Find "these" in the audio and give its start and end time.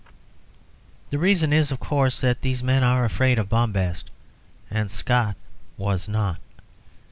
2.41-2.63